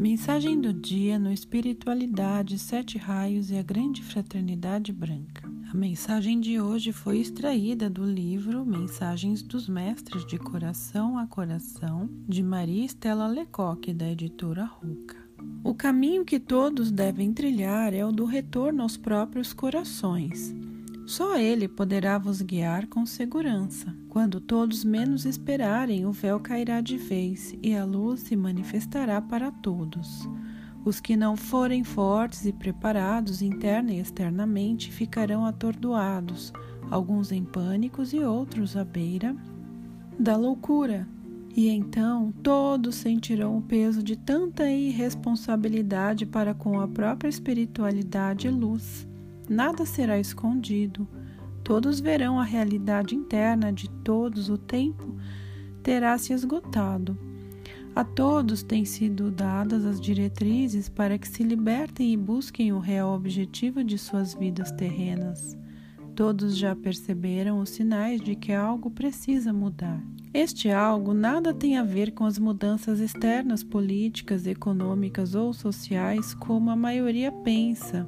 Mensagem 0.00 0.58
do 0.58 0.72
dia 0.72 1.18
no 1.18 1.30
Espiritualidade, 1.30 2.58
Sete 2.58 2.96
Raios 2.96 3.50
e 3.50 3.58
a 3.58 3.62
Grande 3.62 4.02
Fraternidade 4.02 4.94
Branca. 4.94 5.46
A 5.70 5.76
mensagem 5.76 6.40
de 6.40 6.58
hoje 6.58 6.90
foi 6.90 7.18
extraída 7.18 7.90
do 7.90 8.02
livro 8.02 8.64
Mensagens 8.64 9.42
dos 9.42 9.68
Mestres 9.68 10.24
de 10.24 10.38
Coração 10.38 11.18
a 11.18 11.26
Coração, 11.26 12.08
de 12.26 12.42
Maria 12.42 12.86
Estela 12.86 13.26
Lecoque, 13.26 13.92
da 13.92 14.10
editora 14.10 14.64
Ruca. 14.64 15.16
O 15.62 15.74
caminho 15.74 16.24
que 16.24 16.40
todos 16.40 16.90
devem 16.90 17.34
trilhar 17.34 17.92
é 17.92 18.02
o 18.02 18.10
do 18.10 18.24
retorno 18.24 18.82
aos 18.82 18.96
próprios 18.96 19.52
corações. 19.52 20.54
Só 21.10 21.36
Ele 21.36 21.66
poderá 21.66 22.18
vos 22.18 22.40
guiar 22.40 22.86
com 22.86 23.04
segurança. 23.04 23.92
Quando 24.08 24.40
todos 24.40 24.84
menos 24.84 25.24
esperarem, 25.24 26.06
o 26.06 26.12
véu 26.12 26.38
cairá 26.38 26.80
de 26.80 26.96
vez 26.96 27.52
e 27.60 27.74
a 27.74 27.84
luz 27.84 28.20
se 28.20 28.36
manifestará 28.36 29.20
para 29.20 29.50
todos. 29.50 30.28
Os 30.84 31.00
que 31.00 31.16
não 31.16 31.36
forem 31.36 31.82
fortes 31.82 32.46
e 32.46 32.52
preparados 32.52 33.42
interna 33.42 33.92
e 33.92 33.98
externamente 33.98 34.92
ficarão 34.92 35.44
atordoados, 35.44 36.52
alguns 36.88 37.32
em 37.32 37.42
pânicos 37.42 38.12
e 38.12 38.20
outros 38.20 38.76
à 38.76 38.84
beira 38.84 39.34
da 40.16 40.36
loucura. 40.36 41.08
E 41.56 41.70
então 41.70 42.32
todos 42.40 42.94
sentirão 42.94 43.58
o 43.58 43.62
peso 43.62 44.00
de 44.00 44.14
tanta 44.14 44.70
irresponsabilidade 44.70 46.24
para 46.24 46.54
com 46.54 46.80
a 46.80 46.86
própria 46.86 47.28
espiritualidade 47.28 48.46
e 48.46 48.50
luz 48.50 49.09
nada 49.50 49.84
será 49.84 50.18
escondido. 50.18 51.08
Todos 51.64 51.98
verão 51.98 52.38
a 52.38 52.44
realidade 52.44 53.16
interna 53.16 53.72
de 53.72 53.90
todos, 53.90 54.48
o 54.48 54.56
tempo 54.56 55.16
terá 55.82 56.16
se 56.16 56.32
esgotado. 56.32 57.18
A 57.94 58.04
todos 58.04 58.62
têm 58.62 58.84
sido 58.84 59.30
dadas 59.30 59.84
as 59.84 60.00
diretrizes 60.00 60.88
para 60.88 61.18
que 61.18 61.28
se 61.28 61.42
libertem 61.42 62.12
e 62.12 62.16
busquem 62.16 62.72
o 62.72 62.78
real 62.78 63.12
objetivo 63.12 63.82
de 63.82 63.98
suas 63.98 64.32
vidas 64.32 64.70
terrenas. 64.70 65.58
Todos 66.20 66.54
já 66.54 66.76
perceberam 66.76 67.60
os 67.60 67.70
sinais 67.70 68.20
de 68.20 68.34
que 68.34 68.52
algo 68.52 68.90
precisa 68.90 69.54
mudar. 69.54 70.04
Este 70.34 70.70
algo 70.70 71.14
nada 71.14 71.54
tem 71.54 71.78
a 71.78 71.82
ver 71.82 72.12
com 72.12 72.26
as 72.26 72.38
mudanças 72.38 73.00
externas 73.00 73.64
políticas, 73.64 74.46
econômicas 74.46 75.34
ou 75.34 75.54
sociais, 75.54 76.34
como 76.34 76.68
a 76.68 76.76
maioria 76.76 77.32
pensa. 77.32 78.06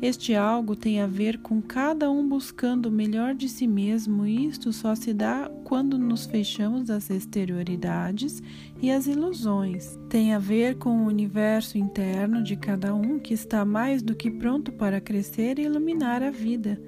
Este 0.00 0.32
algo 0.32 0.76
tem 0.76 1.00
a 1.00 1.08
ver 1.08 1.38
com 1.38 1.60
cada 1.60 2.08
um 2.08 2.28
buscando 2.28 2.86
o 2.86 2.92
melhor 2.92 3.34
de 3.34 3.48
si 3.48 3.66
mesmo, 3.66 4.24
e 4.24 4.46
isto 4.46 4.72
só 4.72 4.94
se 4.94 5.12
dá 5.12 5.50
quando 5.64 5.98
nos 5.98 6.26
fechamos 6.26 6.88
às 6.88 7.10
exterioridades 7.10 8.40
e 8.80 8.92
às 8.92 9.08
ilusões. 9.08 9.98
Tem 10.08 10.34
a 10.34 10.38
ver 10.38 10.76
com 10.76 10.98
o 10.98 11.06
universo 11.08 11.76
interno 11.76 12.44
de 12.44 12.54
cada 12.54 12.94
um 12.94 13.18
que 13.18 13.34
está 13.34 13.64
mais 13.64 14.02
do 14.02 14.14
que 14.14 14.30
pronto 14.30 14.70
para 14.70 15.00
crescer 15.00 15.58
e 15.58 15.64
iluminar 15.64 16.22
a 16.22 16.30
vida, 16.30 16.80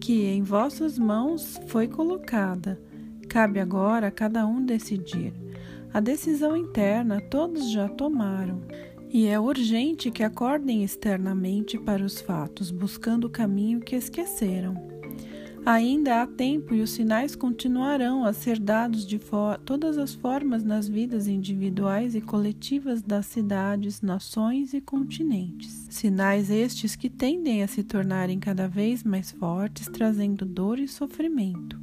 que 0.00 0.24
em 0.24 0.42
vossas 0.42 0.98
mãos 0.98 1.60
foi 1.66 1.86
colocada. 1.86 2.80
Cabe 3.28 3.60
agora 3.60 4.08
a 4.08 4.10
cada 4.10 4.46
um 4.46 4.64
decidir. 4.64 5.32
A 5.92 6.00
decisão 6.00 6.56
interna 6.56 7.20
todos 7.20 7.70
já 7.70 7.88
tomaram. 7.88 8.62
E 9.12 9.26
é 9.26 9.38
urgente 9.38 10.10
que 10.10 10.22
acordem 10.22 10.84
externamente 10.84 11.76
para 11.76 12.02
os 12.02 12.20
fatos, 12.20 12.70
buscando 12.70 13.26
o 13.26 13.30
caminho 13.30 13.80
que 13.80 13.96
esqueceram. 13.96 14.99
Ainda 15.64 16.22
há 16.22 16.26
tempo 16.26 16.74
e 16.74 16.80
os 16.80 16.90
sinais 16.90 17.36
continuarão 17.36 18.24
a 18.24 18.32
ser 18.32 18.58
dados 18.58 19.06
de 19.06 19.20
todas 19.64 19.98
as 19.98 20.14
formas 20.14 20.64
nas 20.64 20.88
vidas 20.88 21.28
individuais 21.28 22.14
e 22.14 22.20
coletivas 22.20 23.02
das 23.02 23.26
cidades, 23.26 24.00
nações 24.00 24.72
e 24.72 24.80
continentes. 24.80 25.86
Sinais 25.90 26.50
estes 26.50 26.96
que 26.96 27.10
tendem 27.10 27.62
a 27.62 27.68
se 27.68 27.84
tornarem 27.84 28.38
cada 28.38 28.66
vez 28.66 29.04
mais 29.04 29.30
fortes, 29.30 29.86
trazendo 29.86 30.46
dor 30.46 30.78
e 30.78 30.88
sofrimento. 30.88 31.78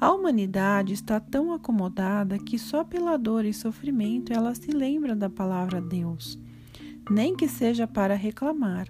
A 0.00 0.12
humanidade 0.12 0.92
está 0.92 1.20
tão 1.20 1.52
acomodada 1.52 2.36
que 2.38 2.58
só 2.58 2.82
pela 2.82 3.16
dor 3.16 3.44
e 3.44 3.54
sofrimento 3.54 4.32
ela 4.32 4.54
se 4.54 4.72
lembra 4.72 5.14
da 5.14 5.30
palavra 5.30 5.80
Deus, 5.80 6.38
nem 7.08 7.36
que 7.36 7.46
seja 7.46 7.86
para 7.86 8.14
reclamar. 8.14 8.88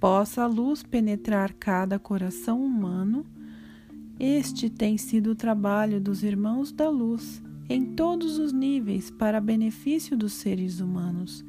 Possa 0.00 0.42
a 0.42 0.46
luz 0.46 0.82
penetrar 0.82 1.52
cada 1.54 1.96
coração 1.96 2.60
humano. 2.60 3.24
Este 4.24 4.70
tem 4.70 4.96
sido 4.96 5.32
o 5.32 5.34
trabalho 5.34 6.00
dos 6.00 6.22
irmãos 6.22 6.70
da 6.70 6.88
luz, 6.88 7.42
em 7.68 7.84
todos 7.84 8.38
os 8.38 8.52
níveis, 8.52 9.10
para 9.10 9.40
benefício 9.40 10.16
dos 10.16 10.34
seres 10.34 10.78
humanos. 10.78 11.44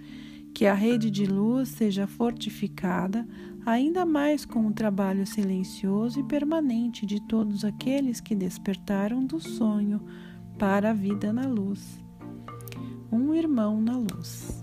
Que 0.56 0.66
a 0.66 0.74
rede 0.74 1.12
de 1.12 1.28
luz 1.28 1.70
seja 1.70 2.08
fortificada 2.08 3.28
ainda 3.64 4.08
mais 4.08 4.44
com 4.44 4.66
o 4.66 4.74
trabalho 4.74 5.24
silencioso 5.28 6.20
e 6.20 6.24
permanente 6.24 7.06
de 7.06 7.22
todos 7.28 7.64
aqueles 7.64 8.20
que 8.20 8.34
despertaram 8.34 9.24
do 9.24 9.40
sonho 9.40 10.02
para 10.58 10.90
a 10.90 10.94
vida 10.94 11.32
na 11.32 11.46
luz. 11.46 12.04
Um 13.12 13.36
irmão 13.36 13.80
na 13.80 13.96
luz. 13.96 14.63